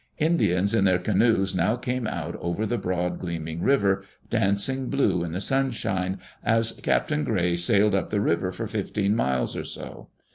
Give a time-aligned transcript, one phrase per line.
[0.17, 5.31] Indians in their canoes now came out over the broad, gleaming river, dancing blue in
[5.31, 10.09] the sunshine, as Captain Gray sailed up the river for fifteen miles or so.